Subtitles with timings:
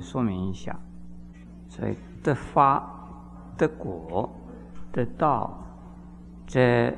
[0.00, 0.78] 说明一下。
[1.68, 2.88] 所以得法、
[3.56, 4.30] 得果、
[4.92, 5.58] 得道
[6.46, 6.96] 这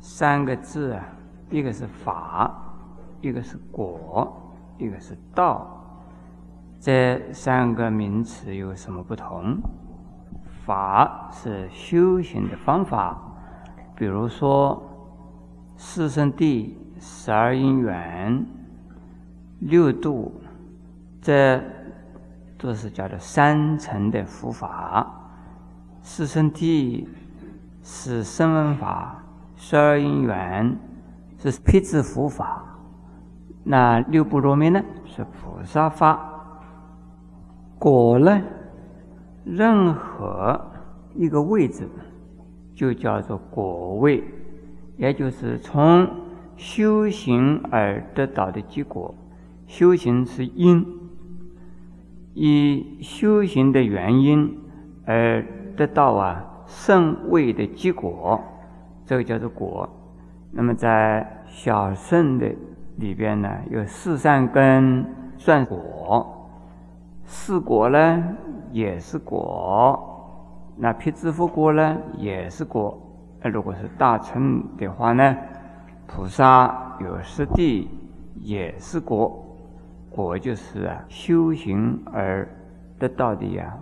[0.00, 1.04] 三个字啊，
[1.50, 2.52] 一个是法，
[3.20, 5.72] 一个是果，一个是道。
[6.78, 9.58] 这三个名词有什么不同？
[10.64, 13.18] 法是修行的方法，
[13.94, 14.82] 比如说
[15.76, 18.44] 四圣谛、十二因缘、
[19.60, 20.32] 六度，
[21.22, 21.62] 这
[22.58, 25.06] 都是叫做三层的佛法。
[26.02, 27.06] 四圣谛
[27.82, 29.22] 是声闻法，
[29.56, 30.76] 十二因缘
[31.38, 32.64] 是辟支佛法，
[33.64, 36.32] 那六波罗蜜呢是菩萨法。
[37.78, 38.42] 果呢？
[39.44, 40.60] 任何
[41.14, 41.88] 一个位置，
[42.74, 44.24] 就叫做果位，
[44.96, 46.08] 也就是从
[46.56, 49.14] 修行而得到的结果。
[49.66, 50.84] 修行是因，
[52.38, 54.58] 以修行的原因
[55.06, 55.42] 而
[55.74, 58.38] 得到啊圣位的结果，
[59.06, 59.88] 这个叫做果。
[60.50, 62.54] 那么在小圣的
[62.96, 65.02] 里边呢，有四善根
[65.38, 66.50] 算果，
[67.24, 68.22] 四果呢？
[68.70, 69.98] 也是果，
[70.76, 71.96] 那辟支佛果呢？
[72.18, 73.00] 也是果。
[73.42, 75.36] 那如果是大乘的话呢？
[76.06, 77.88] 菩萨有实地，
[78.42, 79.42] 也是果。
[80.16, 82.48] 果就是啊，修行而
[82.98, 83.76] 得到的呀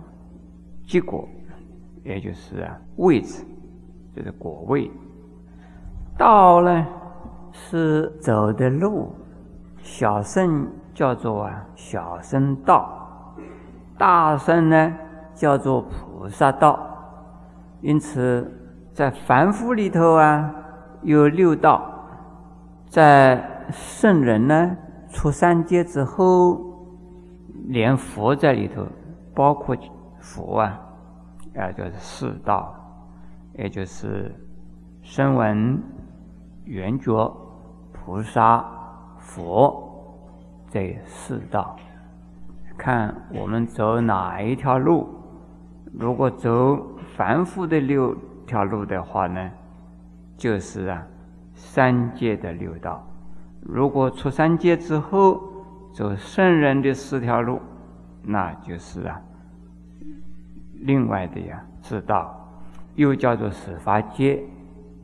[0.85, 1.25] 结果，
[2.03, 3.45] 也就是啊位置，
[4.13, 4.91] 就是果位。
[6.17, 6.85] 道呢
[7.53, 9.15] 是走的路，
[9.77, 13.33] 小圣叫做啊小圣道。
[13.97, 14.93] 大圣呢，
[15.33, 16.77] 叫做菩萨道，
[17.79, 18.51] 因此
[18.93, 20.53] 在凡夫里头啊，
[21.01, 21.81] 有六道；
[22.89, 24.77] 在圣人呢，
[25.15, 26.59] 出三界之后，
[27.69, 28.85] 连佛在里头，
[29.33, 29.73] 包括
[30.19, 30.77] 佛啊，
[31.55, 32.75] 啊，就是四道，
[33.53, 34.35] 也就是
[35.01, 35.81] 声闻、
[36.65, 37.33] 缘觉、
[37.93, 38.63] 菩萨、
[39.17, 39.81] 佛
[40.69, 41.77] 这四道。
[42.77, 45.07] 看我们走哪一条路？
[45.93, 46.77] 如果走
[47.15, 48.13] 凡夫的六
[48.45, 49.49] 条路的话呢，
[50.35, 51.01] 就是啊
[51.53, 53.01] 三界的六道；
[53.67, 55.43] 如果出三界之后
[55.91, 57.59] 走圣人的四条路，
[58.21, 59.19] 那就是啊
[60.81, 62.47] 另外的呀四道，
[62.93, 64.43] 又叫做始法界，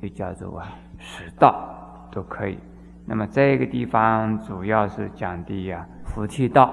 [0.01, 0.67] 又叫做啊
[0.99, 2.59] 十道，都可以。
[3.05, 6.71] 那么这个地方主要是讲的呀菩提道。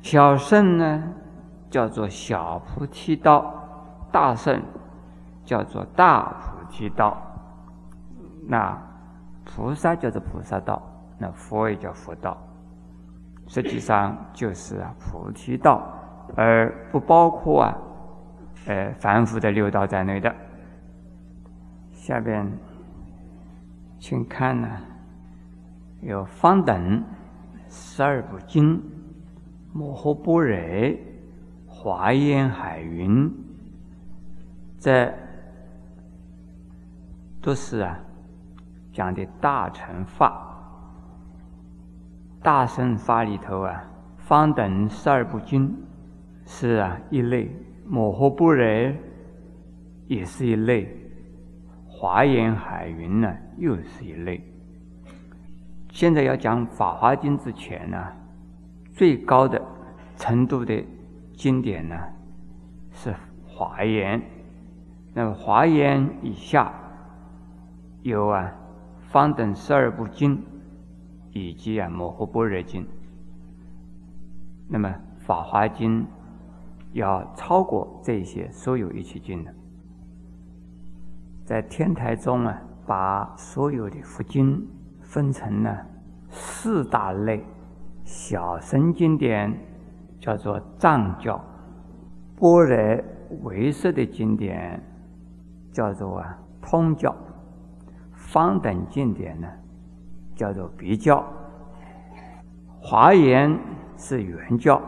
[0.00, 1.02] 小圣呢，
[1.70, 3.44] 叫做小菩提道；
[4.10, 4.60] 大圣
[5.44, 7.16] 叫做大菩提道。
[8.48, 8.76] 那
[9.54, 10.82] 菩萨叫做菩萨道，
[11.18, 12.36] 那佛也叫佛道。
[13.46, 15.86] 实际上就是啊菩提道，
[16.36, 17.76] 而不包括啊
[18.66, 20.34] 呃凡夫的六道在内的。
[21.90, 22.50] 下边
[23.98, 24.68] 请看呢，
[26.00, 27.04] 有方等
[27.68, 28.82] 十二部经。
[29.74, 30.98] 摩诃般若、
[31.66, 33.32] 华严海云，
[34.78, 35.10] 这
[37.40, 37.98] 都是啊
[38.92, 40.48] 讲的大乘法。
[42.42, 43.82] 大乘法里头啊，
[44.16, 45.74] 方等十二部经
[46.44, 47.50] 是啊一类，
[47.86, 48.94] 摩诃般若
[50.06, 50.88] 也是一类，
[51.88, 54.40] 华严海云呢又是一类。
[55.90, 57.98] 现在要讲法华经之前呢。
[58.94, 59.58] 最高的
[60.16, 60.84] 程度的
[61.34, 61.96] 经典呢，
[62.92, 63.10] 是
[63.42, 64.20] 华严。
[65.14, 66.70] 那么华严以下
[68.02, 68.52] 有啊
[69.12, 70.42] 方等十二部经，
[71.32, 72.86] 以及啊摩诃般若经。
[74.66, 76.06] 那么法华经
[76.92, 79.54] 要超过这些所有一切经的，
[81.44, 84.66] 在天台中啊，把所有的佛经
[85.02, 85.86] 分成了
[86.30, 87.44] 四大类。
[88.04, 89.54] 小乘经典
[90.18, 91.38] 叫做藏教，
[92.36, 93.04] 般若
[93.42, 94.82] 唯识的经典
[95.70, 97.14] 叫做啊通教，
[98.32, 99.46] 方等经典呢
[100.34, 101.22] 叫做别教，
[102.80, 103.58] 华严
[103.98, 104.80] 是原教，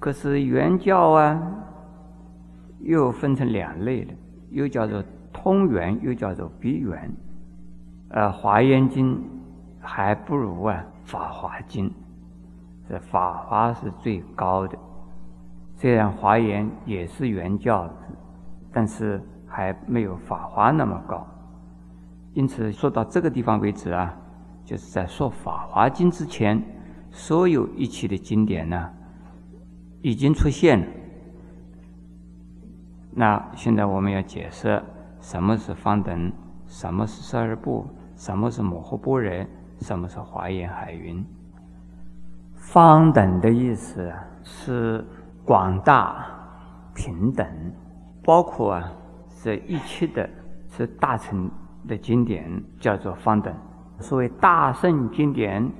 [0.00, 1.40] 可是原教啊
[2.80, 4.12] 又分成两类了，
[4.50, 5.00] 又叫做
[5.32, 7.08] 通圆，又叫做别圆，
[8.08, 9.22] 呃，华严经
[9.80, 10.84] 还不如啊。
[11.04, 11.92] 法华经，
[12.88, 14.78] 这法华是最高的。
[15.74, 17.90] 虽然华严也是原教，
[18.72, 21.26] 但是还没有法华那么高。
[22.34, 24.14] 因此说到这个地方为止啊，
[24.64, 26.62] 就是在说《法华经》之前，
[27.10, 28.90] 所有一切的经典呢，
[30.00, 30.86] 已经出现了。
[33.14, 34.82] 那现在我们要解释
[35.20, 36.32] 什么是方等，
[36.66, 37.86] 什么是十二部，
[38.16, 39.46] 什么是摩诃般若，
[39.80, 41.22] 什么是华严海云。
[42.54, 44.10] 方等的意思
[44.42, 45.04] 是
[45.44, 46.24] 广大、
[46.94, 47.46] 平等，
[48.24, 48.90] 包括啊
[49.42, 50.30] 这一切的，
[50.70, 51.50] 是大乘
[51.88, 53.54] 的经典叫做方等。
[53.98, 55.70] 所谓大圣经典，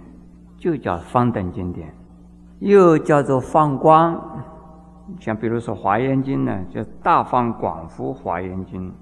[0.56, 1.92] 就叫方等经典，
[2.60, 4.20] 又叫做放光。
[5.18, 8.88] 像比如说《华严经》呢，叫《大方广佛华严经》，《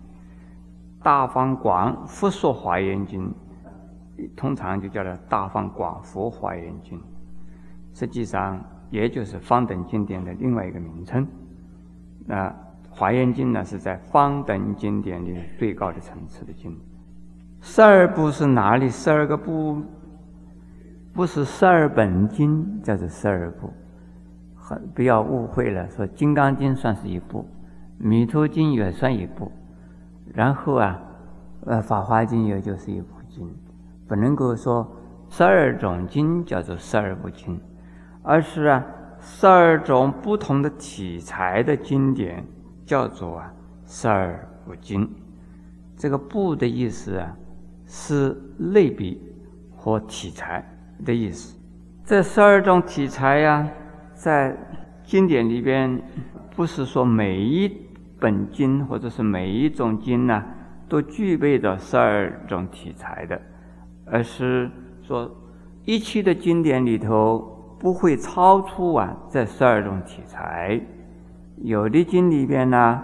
[1.02, 3.32] 大方广佛说华严经》，
[4.34, 6.98] 通常就叫做《大方广佛华严经》，
[7.92, 8.58] 实际上
[8.90, 11.26] 也就是方等经典的另外一个名称。
[12.26, 12.48] 那
[12.88, 16.74] 《华严经》呢，是在方等经典里最高的层次的经。
[17.60, 18.88] 十二部是哪里？
[18.88, 19.82] 十二个部，
[21.12, 23.72] 不是十二本经，叫做十二部。
[24.56, 27.40] 很不要误会了，说《金刚经》算是一部，
[27.98, 29.50] 《弥陀经》也算一部，
[30.32, 31.00] 然后啊，
[31.66, 33.52] 呃，《法华经》也就是一部经，
[34.06, 34.88] 不能够说
[35.28, 37.60] 十二种经叫做十二部经，
[38.22, 38.84] 而是啊，
[39.18, 42.44] 十二种不同的题材的经典
[42.86, 43.52] 叫做啊
[43.84, 45.08] 十二部经。
[45.96, 47.36] 这个“部”的意思啊，
[47.90, 48.34] 是
[48.72, 49.20] 类比
[49.76, 50.64] 或题材
[51.04, 51.58] 的意思。
[52.04, 53.68] 这十二种题材呀。
[54.14, 54.54] 在
[55.02, 55.98] 经典里边，
[56.54, 57.74] 不是说每一
[58.18, 60.44] 本经或者是每一种经呢，
[60.90, 63.40] 都具备着十二种题材的，
[64.04, 64.70] 而是
[65.00, 65.34] 说
[65.86, 70.78] 一期的经典里头不会超出啊这十二种题材。
[71.56, 73.02] 有的经里边呢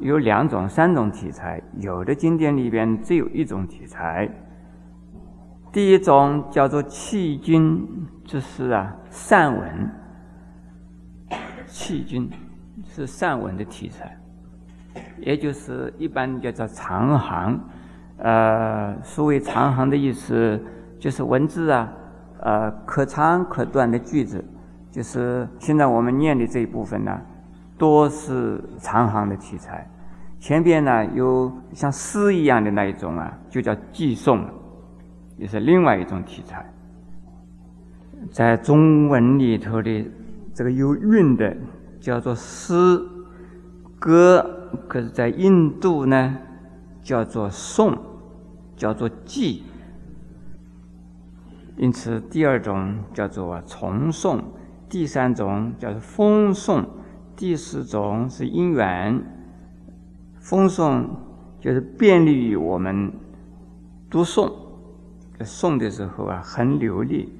[0.00, 4.28] 有两种、三种题材，有的经典里边只有一种题材。
[5.72, 7.86] 第一种叫做契经，
[8.24, 9.90] 就是啊散文。
[11.66, 12.30] 契经
[12.84, 14.16] 是散文的题材，
[15.18, 17.60] 也就是一般叫做长行。
[18.18, 20.58] 呃，所谓长行的意思，
[20.98, 21.92] 就是文字啊，
[22.40, 24.42] 呃，可长可短的句子。
[24.90, 27.20] 就是现在我们念的这一部分呢，
[27.78, 29.88] 多是长行的题材。
[30.38, 34.44] 前边呢有像诗一样的那一种啊，就叫寄诵，
[35.36, 36.64] 也是另外一种题材。
[38.30, 40.10] 在中文里头的。
[40.56, 41.54] 这个有韵的
[42.00, 42.98] 叫做诗
[43.98, 46.34] 歌，可是在印度呢
[47.02, 47.94] 叫做颂，
[48.74, 49.64] 叫做记。
[51.76, 54.42] 因此，第二种叫做重颂，
[54.88, 56.82] 第三种叫做风颂，
[57.36, 59.22] 第四种是因缘。
[60.40, 61.08] 风颂
[61.60, 63.12] 就是便利于我们
[64.08, 64.52] 读诵，
[65.38, 67.38] 在诵的时候啊很流利。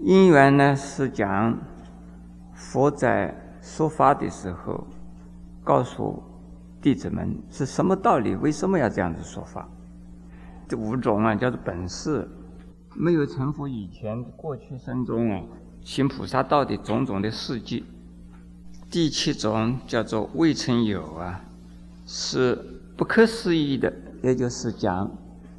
[0.00, 1.58] 因缘呢是讲。
[2.60, 3.32] 佛在
[3.62, 4.84] 说法的时候，
[5.62, 6.20] 告诉
[6.82, 8.34] 弟子们是什么道理？
[8.34, 9.68] 为什么要这样子说法？
[10.66, 12.28] 这五种啊，叫做本事，
[12.96, 15.42] 没有成佛以前过去生中啊，
[15.82, 17.84] 行菩萨道的种种的事迹。
[18.90, 21.44] 第七种叫做未曾有啊，
[22.06, 22.58] 是
[22.96, 23.92] 不可思议的，
[24.22, 25.10] 也就是讲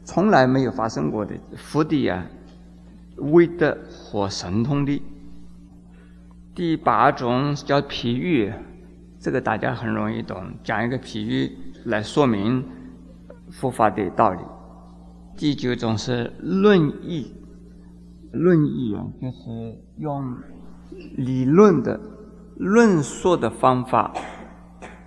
[0.03, 2.25] 从来没有发生过的福地啊，
[3.17, 5.03] 威德或神通力。
[6.55, 8.51] 第八种叫譬喻，
[9.19, 11.55] 这个大家很容易懂，讲一个譬喻
[11.85, 12.65] 来说明
[13.51, 14.41] 佛法的道理。
[15.37, 17.31] 第九种是论义，
[18.31, 20.35] 论义啊，就是用
[21.15, 21.97] 理论的
[22.59, 24.13] 论述的方法，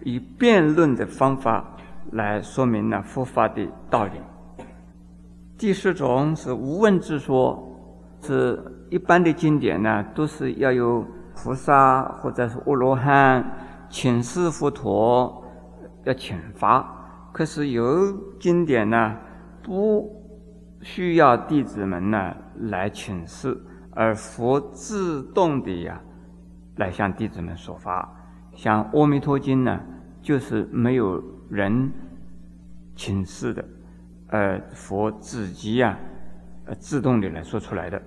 [0.05, 1.65] 以辩论的方法
[2.11, 4.13] 来说明了佛法的道理。
[5.57, 7.63] 第四种是无问之说，
[8.21, 11.07] 是一般的经典呢，都是要有。
[11.35, 13.43] 菩萨或者是阿罗汉
[13.89, 15.43] 请示佛陀
[16.05, 16.87] 要请法，
[17.33, 19.17] 可是有经典呢，
[19.63, 20.15] 不
[20.83, 23.59] 需要弟子们呢来请示，
[23.93, 25.99] 而佛自动的呀
[26.77, 28.09] 来向弟子们说法。
[28.55, 29.81] 像《阿弥陀经》呢，
[30.21, 31.91] 就是没有人
[32.95, 33.65] 请示的，
[34.29, 35.99] 呃佛自己呀
[36.67, 38.01] 呃自动的来说出来的。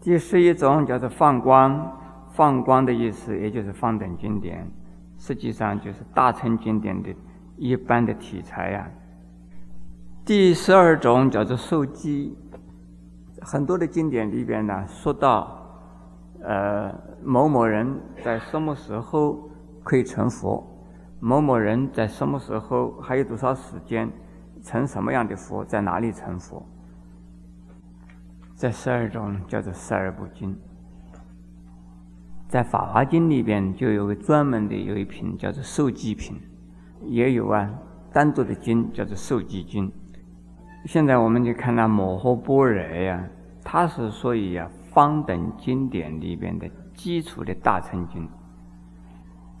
[0.00, 1.98] 第十一种叫做放光，
[2.30, 4.70] 放光的意思也就是放等经典，
[5.18, 7.08] 实际上就是大乘经典的
[7.56, 8.88] 一般的题材呀。
[10.24, 12.36] 第十二种叫做受记，
[13.40, 15.65] 很多的经典里边呢说到，
[16.46, 19.50] 呃，某某人在什么时候
[19.82, 20.64] 可以成佛，
[21.18, 24.08] 某某人在什么时候还有多少时间
[24.62, 26.64] 成什么样的佛，在哪里成佛。
[28.54, 30.56] 这十二种叫做十二部经。
[32.48, 36.40] 在《法华经》里边就有个专门的有一品叫做受记品，
[37.02, 37.68] 也有啊
[38.12, 39.92] 单独的经叫做受记经。
[40.84, 43.28] 现在我们就看那摩诃般若呀，
[43.64, 48.26] 它是属于啊方等经典里边的基础的大乘经，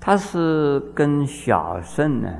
[0.00, 2.32] 它是跟小圣呢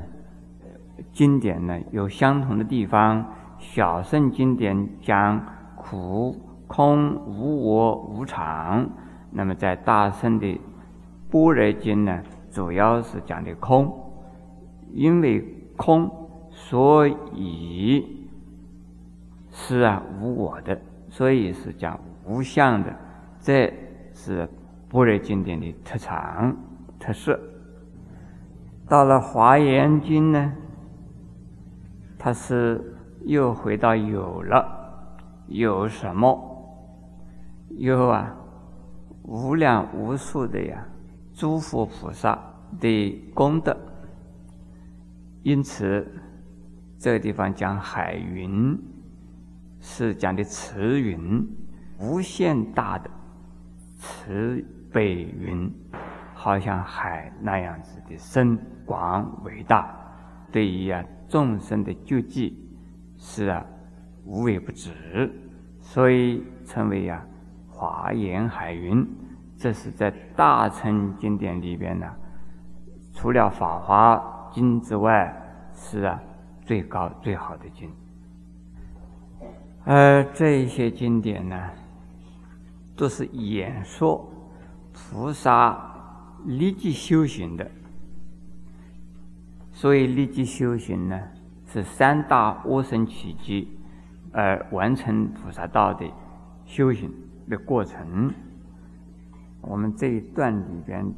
[1.13, 3.23] 经典呢有相同的地方。
[3.59, 5.39] 小圣经典讲
[5.75, 6.35] 苦、
[6.65, 8.89] 空、无我、无常。
[9.29, 10.59] 那么在大圣的
[11.29, 13.93] 般若经呢，主要是讲的空，
[14.91, 16.09] 因为空，
[16.49, 18.03] 所以
[19.51, 22.93] 是啊无我的，所以是讲无相的，
[23.39, 23.73] 这
[24.13, 24.47] 是
[24.89, 26.55] 般若经典的特长
[26.99, 27.39] 特色。
[28.87, 30.53] 到了华严经呢，
[32.19, 34.65] 它是又回到有了，
[35.47, 36.37] 有什么？
[37.69, 38.33] 有啊。
[39.23, 40.87] 无量无数的呀，
[41.33, 42.39] 诸佛菩萨
[42.79, 43.75] 的功德，
[45.43, 46.07] 因此
[46.97, 48.79] 这个地方讲海云，
[49.81, 51.45] 是讲的慈云，
[51.99, 53.09] 无限大的
[53.97, 55.71] 慈悲云，
[56.33, 59.95] 好像海那样子的深广伟大，
[60.51, 62.57] 对于啊众生的救济
[63.17, 63.65] 是啊
[64.25, 65.31] 无微不至，
[65.81, 67.23] 所以称为啊。
[67.79, 69.07] 华严海云，
[69.55, 72.07] 这是在大乘经典里边呢，
[73.13, 75.31] 除了法华经之外，
[75.75, 76.19] 是啊
[76.65, 77.87] 最高最好的经。
[79.85, 81.69] 而这一些经典呢，
[82.97, 84.29] 都是演说
[84.91, 85.79] 菩萨
[86.45, 87.71] 立即修行的。
[89.71, 91.17] 所以立即修行呢，
[91.71, 93.65] 是三大阿僧祇劫
[94.33, 96.05] 而完成菩萨道的
[96.65, 97.09] 修行。
[97.49, 98.29] 的过程，
[99.61, 101.09] 我们这一段里边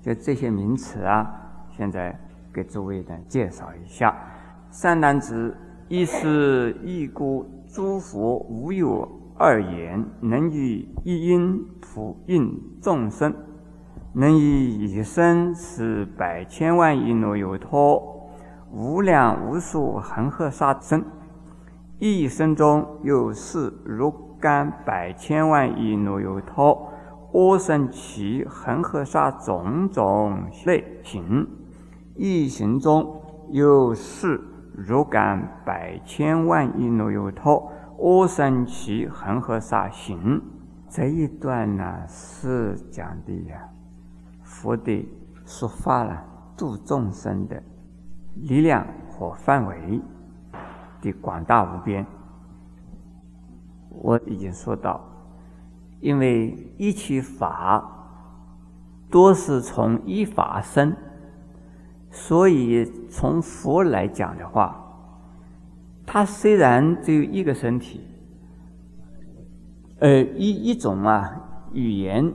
[0.00, 1.30] 就这些名词啊，
[1.76, 2.18] 现在
[2.50, 4.16] 给诸位呢介绍一下。
[4.70, 5.54] 三男子
[5.90, 9.06] 一是一故，诸佛无有
[9.38, 13.34] 二言，能以一音普应众生，
[14.12, 18.28] 能以一生使百千万亿罗有托，
[18.72, 21.04] 无量无数恒河沙声，
[21.98, 24.26] 一生中有是若。
[24.38, 26.92] 干百千万亿罗有托，
[27.32, 31.46] 阿僧祇恒河沙种种类行，
[32.14, 34.38] 一行中有是
[34.76, 40.42] 若干百千万亿罗有托，阿僧祇恒河沙行。
[40.88, 43.68] 这一段呢是讲的呀，
[44.42, 45.06] 佛的
[45.44, 46.24] 说法了
[46.56, 47.60] 度众生的
[48.34, 50.00] 力量和范围
[51.00, 52.06] 的广大无边。
[53.90, 55.00] 我已经说到，
[56.00, 57.82] 因为一切法
[59.10, 60.94] 多是从一法生，
[62.10, 64.85] 所以从佛来讲的话，
[66.06, 68.00] 它虽然只有一个身体，
[69.98, 71.28] 呃，一一种啊
[71.72, 72.32] 语言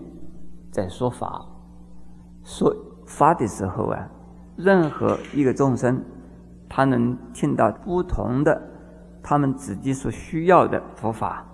[0.69, 1.45] 在说法，
[2.43, 2.75] 说
[3.07, 4.07] 法的时候啊，
[4.57, 6.03] 任何一个众生，
[6.67, 8.61] 他能听到不同的
[9.23, 11.45] 他们自己所需要的佛法。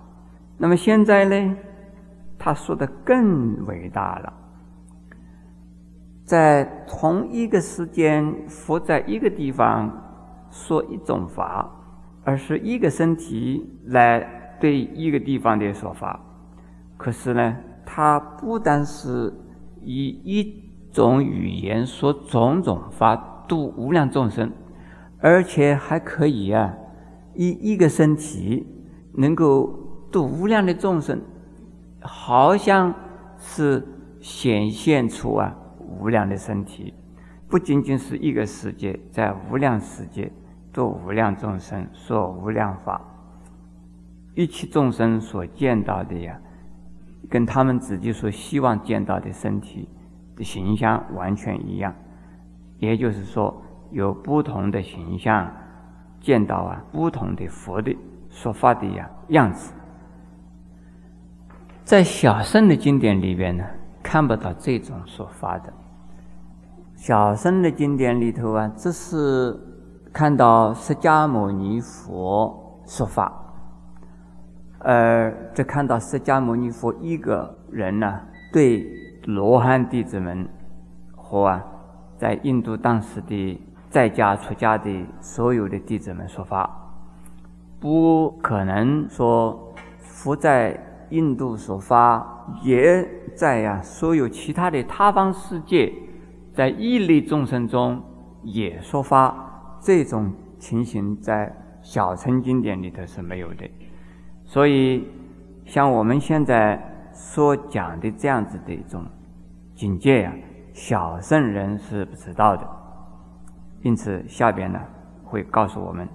[0.56, 1.56] 那么现在呢，
[2.36, 4.32] 他说的更伟大了。
[6.24, 9.90] 在同一个时间，佛在一个地方
[10.50, 11.70] 说一种法，
[12.28, 14.20] 而是一个身体来
[14.60, 16.20] 对一个地方的说法。
[16.98, 17.56] 可是呢，
[17.86, 19.32] 他不单是
[19.80, 23.16] 以一种语言说种种法
[23.48, 24.52] 度无量众生，
[25.20, 26.74] 而且还可以啊，
[27.34, 28.66] 以一个身体
[29.14, 29.86] 能够。
[30.10, 31.20] 度无量的众生，
[32.00, 32.94] 好像
[33.36, 33.86] 是
[34.22, 35.54] 显现出啊
[36.00, 36.94] 无量的身体，
[37.46, 40.32] 不仅仅是一个世界，在无量世界
[40.72, 43.00] 度无量众生，说无量法，
[44.34, 46.38] 一切众生所见到的呀，
[47.28, 49.88] 跟他们自己所希望见到的身体
[50.36, 51.94] 的形象完全一样，
[52.78, 55.50] 也就是说，有不同的形象
[56.20, 57.96] 见到啊不同的佛的
[58.28, 59.72] 说法的呀样子。
[61.84, 63.64] 在小圣的经典里边呢，
[64.02, 65.72] 看不到这种说法的。
[66.94, 69.58] 小圣的经典里头啊，只是
[70.18, 73.32] 看到释迦牟尼佛说法，
[74.80, 78.20] 而只看到释迦牟尼佛一个人呢，
[78.52, 78.84] 对
[79.26, 80.48] 罗汉弟子们
[81.14, 81.64] 和啊，
[82.16, 86.68] 在印度当时的在家出家的所有的弟子们说法，
[87.78, 90.76] 不可能说佛在。
[91.10, 92.22] 印度所发，
[92.62, 95.90] 也在呀所有其他的他方世界，
[96.52, 98.02] 在异类众生中
[98.42, 99.47] 也说法。
[99.88, 103.66] 这种情形在小乘经典里头是没有的。
[104.44, 105.08] 所以，
[105.64, 106.78] 像我们现在
[107.14, 109.02] 所讲的这样子的一种
[109.74, 110.32] 境界呀，
[110.74, 112.68] 小圣人是不知道的。
[113.80, 114.78] 因此，下边呢
[115.24, 116.06] 会告诉我们。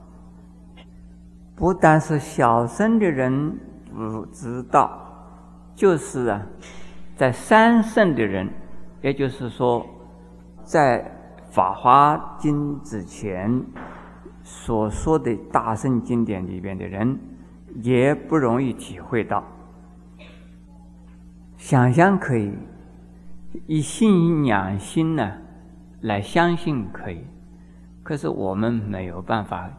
[1.56, 3.58] 不但是小生的人
[3.92, 5.02] 不知道，
[5.74, 6.40] 就是啊，
[7.16, 8.48] 在三圣的人，
[9.02, 9.84] 也就是说，
[10.64, 11.00] 在
[11.54, 13.64] 《法华经》之前
[14.42, 17.16] 所说的大圣经典里边的人，
[17.76, 19.44] 也不容易体会到。
[21.56, 22.52] 想象可以，
[23.68, 25.32] 以信仰心呢
[26.02, 27.20] 来相信可以，
[28.02, 29.70] 可是我们没有办法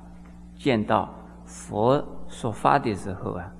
[0.56, 1.12] 见到。
[1.44, 3.52] 佛说法的时候啊，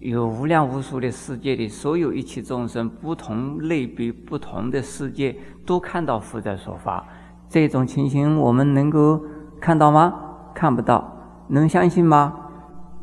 [0.00, 7.06] 有无量无数的世界的所有一切众生，不同类别、不同的世界，都看到佛在说法。
[7.52, 9.22] 这种情形，我们能够
[9.60, 10.14] 看到吗？
[10.54, 11.14] 看不到，
[11.48, 12.34] 能相信吗？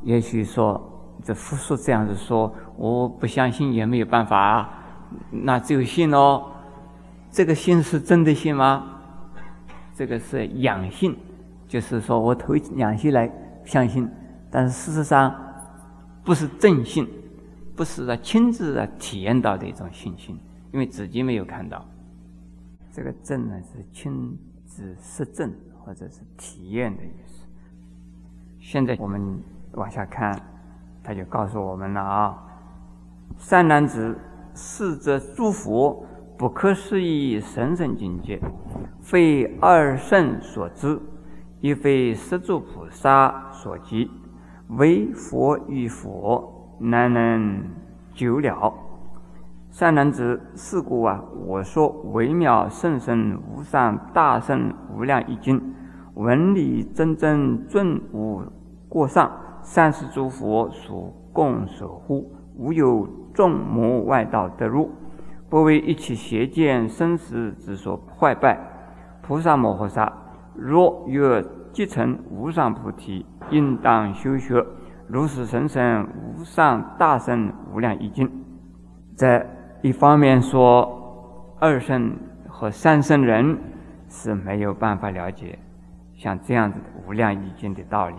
[0.02, 0.82] 也许说，
[1.22, 4.70] 这佛说这样子说，我不相信也没有办法啊。
[5.30, 6.48] 那只有信哦。
[7.30, 8.88] 这个信是真的信吗？
[9.94, 11.16] 这个是养信，
[11.68, 13.32] 就是说我投养信来
[13.64, 14.10] 相信。
[14.50, 15.32] 但是事实上，
[16.24, 17.08] 不是正信，
[17.76, 20.36] 不是啊亲自的体验到的一种信心，
[20.74, 21.86] 因为自己没有看到。
[22.92, 24.36] 这个正呢是亲
[24.70, 25.52] 是实证
[25.84, 27.46] 或者是体验的意思。
[28.60, 29.40] 现在我们
[29.74, 30.40] 往下看，
[31.04, 32.38] 他就告诉我们了啊：
[33.38, 34.16] 善男子，
[34.54, 36.06] 是则诸佛
[36.38, 38.40] 不可思议神圣境界，
[39.02, 41.00] 非二圣所知，
[41.60, 44.10] 亦非十诸菩萨所及。
[44.78, 47.64] 为佛与佛难能
[48.14, 48.72] 久了。
[49.70, 55.62] 善男子，是故啊，我说微妙甚深无上大圣无量一经，
[56.16, 58.42] 文理真真尊无
[58.90, 64.90] 过上，三世诸佛所共守护，无有众魔外道得入，
[65.50, 68.60] 不为一切邪见生死之所坏败。
[69.22, 70.12] 菩萨摩诃萨，
[70.56, 71.22] 若欲
[71.72, 73.26] 即成无上菩提。
[73.52, 74.64] 应当修学
[75.08, 78.30] 如是神圣无上大圣无量一经。
[79.16, 79.44] 在
[79.82, 82.14] 一方面说，二圣
[82.48, 83.58] 和三圣人
[84.10, 85.58] 是没有办法了解
[86.16, 88.16] 像这样子的无量易经的道理，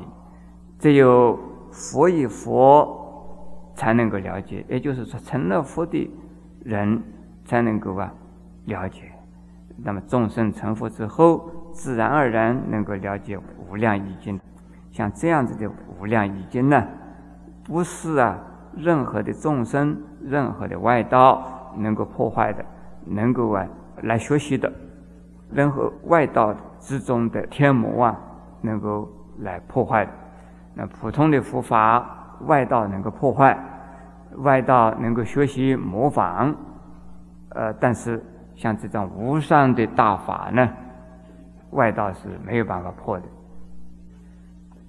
[0.78, 1.38] 只有
[1.70, 6.10] 佛与佛才能够了解，也就是说成了佛的
[6.64, 7.02] 人
[7.44, 8.10] 才能够啊
[8.64, 9.12] 了解。
[9.82, 14.40] 那么众生成佛之后，自然而然能够了解无量易经。
[14.90, 16.86] 像这样子的无量易经呢，
[17.64, 18.38] 不是啊
[18.76, 22.64] 任何的众生、任何的外道能够破坏的，
[23.04, 23.66] 能够啊
[24.02, 24.70] 来学习的，
[25.52, 28.18] 任何外道之中的天魔啊
[28.60, 30.10] 能够来破坏的。
[30.74, 33.58] 那普通的佛法，外道能够破坏，
[34.36, 36.54] 外道能够学习模仿，
[37.50, 38.22] 呃，但是
[38.54, 40.68] 像这种无上的大法呢，
[41.70, 43.24] 外道是没有办法破的。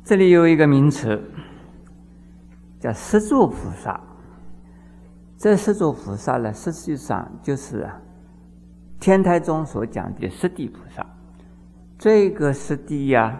[0.03, 1.21] 这里有一个名词，
[2.81, 4.01] 叫十住菩萨。
[5.37, 7.87] 这十住菩萨呢，实际上就是
[8.99, 11.05] 天台中所讲的十地菩萨。
[11.99, 13.39] 这个十地呀，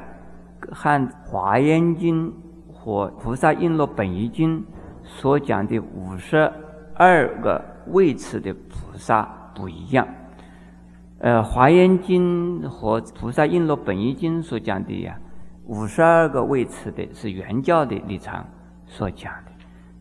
[0.71, 2.29] 和《华严经》
[2.71, 4.59] 和《菩萨璎珞本义经》
[5.03, 6.37] 所讲的五十
[6.93, 10.07] 二个位次的菩萨不一样。
[11.17, 15.17] 呃，《华严经》和《菩萨璎珞本义经》所讲的呀。
[15.65, 18.45] 五十二个位次的是原教的立场
[18.91, 19.51] 所讲的。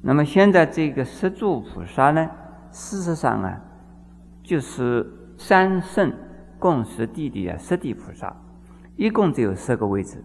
[0.03, 2.29] 那么现在这个十住菩萨呢，
[2.72, 3.57] 事实上啊，
[4.42, 5.07] 就是
[5.38, 6.12] 三圣
[6.59, 8.35] 共十地的十地菩萨，
[8.96, 10.22] 一共只有十个位置，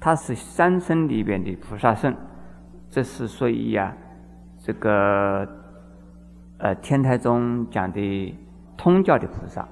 [0.00, 2.12] 它是三圣里边的菩萨圣。
[2.90, 3.94] 这是所以呀，
[4.58, 5.46] 这个
[6.58, 8.34] 呃天台中讲的
[8.76, 9.68] 通教的菩萨，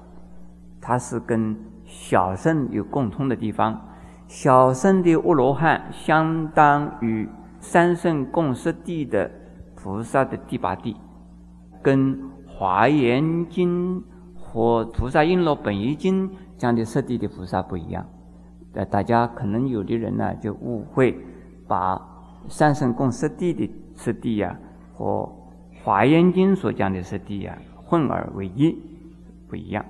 [0.79, 3.85] 它是跟小圣有共通的地方。
[4.27, 7.27] 小圣的阿罗汉相当于
[7.59, 9.29] 三圣共十地的
[9.75, 10.95] 菩萨的第八地，
[11.81, 12.15] 跟
[12.47, 13.99] 《华严经》
[14.35, 18.05] 和《菩萨璎珞本一经》讲的十地的菩萨不一样。
[18.73, 21.17] 呃，大家可能有的人呢就误会，
[21.67, 22.01] 把
[22.47, 24.57] 三圣共十地的十地呀
[24.93, 25.29] 和
[25.83, 28.77] 《华严经》所讲的十地呀混而为一，
[29.47, 29.83] 不一样。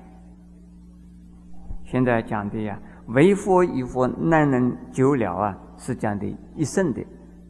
[1.85, 2.79] 现在讲的呀。
[3.07, 7.03] 为佛与佛难能久了啊，是讲的一圣的，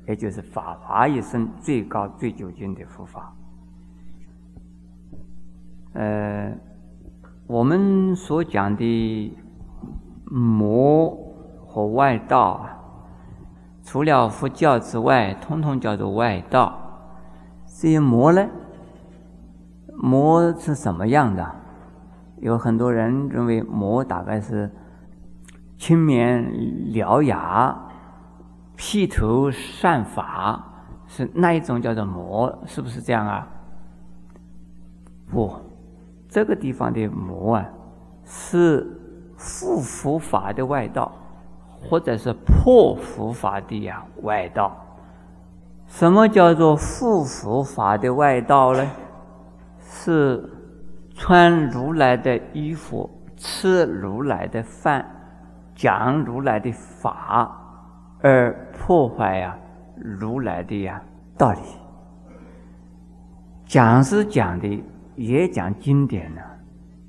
[0.09, 3.31] 也就是法华一生最高最究竟的佛法。
[5.93, 6.51] 呃，
[7.45, 9.37] 我们所讲的
[10.25, 11.15] 魔
[11.63, 12.65] 和外道，
[13.83, 16.75] 除了佛教之外，通通叫做外道。
[17.67, 18.49] 这些魔呢，
[19.95, 21.55] 魔是什么样的？
[22.37, 24.71] 有很多人认为魔大概是
[25.77, 26.51] 青面
[26.93, 27.88] 獠牙、
[28.81, 30.57] 披头散发，
[31.05, 33.45] 是那一种叫做魔，是不是这样啊？
[35.29, 35.53] 不。
[36.29, 37.65] 这个地方的魔啊，
[38.23, 38.87] 是
[39.37, 41.11] 护佛法的外道，
[41.89, 44.71] 或者是破佛法的呀外道。
[45.85, 48.89] 什么叫做护佛法的外道呢？
[49.81, 50.49] 是
[51.13, 55.05] 穿如来的衣服，吃如来的饭，
[55.75, 57.68] 讲如来的法，
[58.21, 59.57] 而破坏呀
[59.95, 61.01] 如来的呀
[61.37, 61.59] 道理。
[63.65, 64.83] 讲是讲的。
[65.15, 66.41] 也讲经典呢，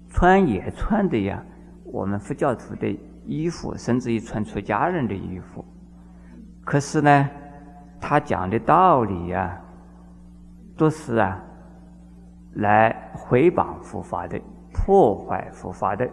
[0.09, 1.40] 穿也穿的呀，
[1.85, 5.64] 我们佛教徒的衣服，甚至于穿出家人的衣服。
[6.64, 7.31] 可是呢，
[8.01, 9.57] 他讲的道理呀，
[10.77, 11.40] 都是啊，
[12.55, 14.40] 来回谤佛法的，
[14.73, 16.11] 破坏佛法的。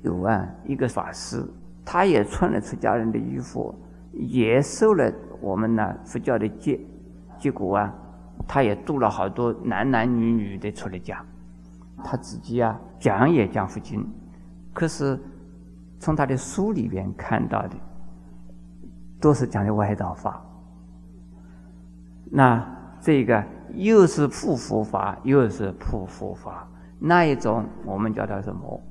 [0.00, 1.46] 有啊，一个法师，
[1.84, 3.74] 他也穿了出家人的衣服，
[4.12, 6.80] 也受了我们呢佛教的戒，
[7.38, 7.94] 结果啊。
[8.48, 11.24] 他也度了好多男男女女的出来讲，
[12.02, 14.04] 他自己啊讲也讲佛经，
[14.72, 15.16] 可是
[16.00, 17.76] 从他的书里边看到的，
[19.20, 20.42] 都是讲的外道法。
[22.24, 22.66] 那
[23.00, 26.68] 这个又是护佛法，又是破佛法，
[26.98, 28.82] 那一种我们叫它什么？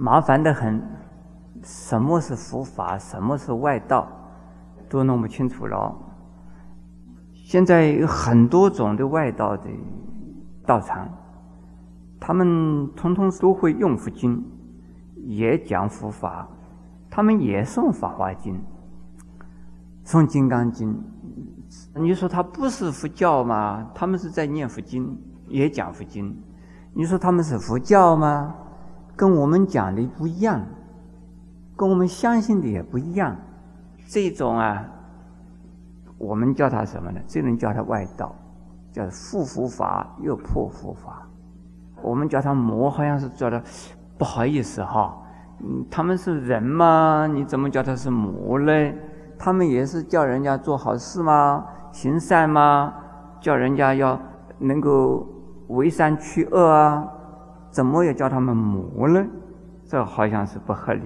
[0.00, 0.80] 麻烦的很，
[1.60, 4.06] 什么是佛法，什么是外道，
[4.88, 5.92] 都弄不清楚了。
[7.32, 9.68] 现在有很多种的外道的
[10.64, 11.08] 道场，
[12.20, 14.40] 他们通通都会用佛经，
[15.16, 16.46] 也讲佛法，
[17.10, 18.54] 他们也诵《法华经》、
[20.08, 20.94] 诵《金刚经》。
[22.00, 23.90] 你说他不是佛教吗？
[23.96, 26.40] 他们是在念佛经，也讲佛经。
[26.94, 28.54] 你说他们是佛教吗？
[29.18, 30.62] 跟我们讲的不一样，
[31.76, 33.36] 跟我们相信的也不一样。
[34.06, 34.84] 这种啊。
[36.18, 37.20] 我们叫他什么呢？
[37.26, 38.34] 这种叫他外道，
[38.92, 41.26] 叫护佛法又破佛法。
[42.00, 43.60] 我们叫他魔，好像是叫他
[44.16, 45.16] 不好意思哈。
[45.60, 47.28] 嗯，他们是人吗？
[47.32, 48.92] 你怎么叫他是魔呢？
[49.36, 51.64] 他们也是叫人家做好事吗？
[51.92, 52.94] 行善吗？
[53.40, 54.20] 叫人家要
[54.58, 55.26] 能够
[55.68, 57.08] 为善去恶啊？
[57.78, 59.24] 怎么也叫他们魔呢？
[59.86, 61.02] 这好像是不合理。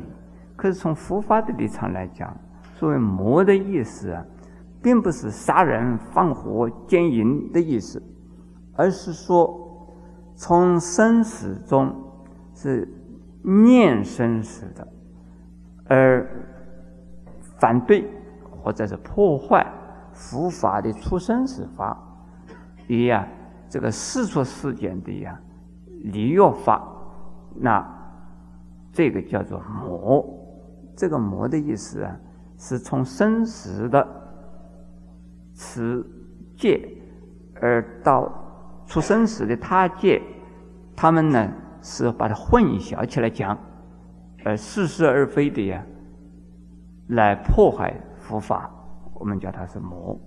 [0.57, 2.35] 可是从佛法的立场来讲，
[2.77, 4.25] 所谓魔的意思啊。
[4.83, 8.03] 并不是杀人放火奸淫的意思，
[8.75, 9.55] 而是说
[10.35, 11.95] 从生死中
[12.53, 12.89] 是
[13.43, 14.89] 念生死的，
[15.87, 16.27] 而
[17.61, 18.11] 反对
[18.51, 19.65] 或者是破坏
[20.13, 21.97] 佛法的出生死法，
[22.89, 23.25] 以呀
[23.69, 25.39] 这个世俗世间的呀
[26.05, 26.87] 离欲法，
[27.55, 27.85] 那
[28.93, 30.39] 这个叫做魔。
[30.97, 32.17] 这个魔的意思啊，
[32.57, 34.07] 是从生死的。
[35.55, 36.05] 此
[36.57, 36.89] 界，
[37.61, 38.33] 而到
[38.87, 40.21] 出生时的他界，
[40.97, 43.57] 他们呢是把它混淆起来讲，
[44.45, 45.85] 而似是而非的呀，
[47.09, 48.71] 来破坏佛法。
[49.15, 50.19] 我们叫它是魔，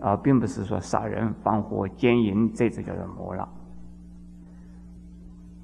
[0.00, 3.48] 啊并不是说杀人放火奸淫，这就叫做魔了。